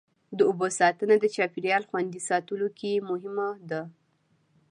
د 0.37 0.39
اوبو 0.49 0.67
ساتنه 0.79 1.15
د 1.19 1.25
چاپېریال 1.35 1.83
خوندي 1.89 2.21
ساتلو 2.29 2.67
کې 2.79 3.05
مهمه 3.09 3.49
ده. 3.69 3.81